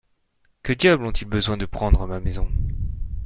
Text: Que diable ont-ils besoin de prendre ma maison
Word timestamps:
Que 0.63 0.73
diable 0.73 1.05
ont-ils 1.05 1.27
besoin 1.27 1.57
de 1.57 1.67
prendre 1.67 2.07
ma 2.07 2.19
maison 2.19 2.47